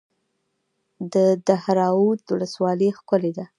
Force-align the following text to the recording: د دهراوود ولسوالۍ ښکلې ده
د 1.13 1.15
دهراوود 1.47 2.19
ولسوالۍ 2.33 2.89
ښکلې 2.97 3.31
ده 3.37 3.45